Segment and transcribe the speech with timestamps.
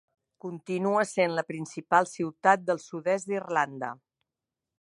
[0.45, 3.93] Continua sent la principal ciutat del sud-est d'Irlanda.